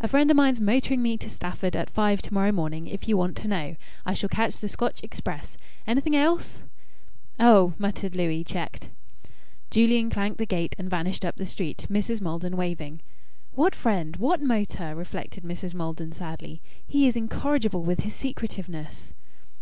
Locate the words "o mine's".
0.30-0.62